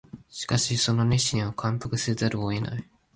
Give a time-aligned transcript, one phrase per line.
[0.31, 2.83] しかしその熱心には感服せざるを得ない